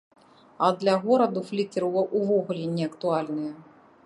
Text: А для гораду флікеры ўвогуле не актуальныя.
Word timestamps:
А 0.67 0.69
для 0.83 0.95
гораду 1.03 1.45
флікеры 1.49 1.93
ўвогуле 1.93 2.67
не 2.79 2.83
актуальныя. 2.93 3.53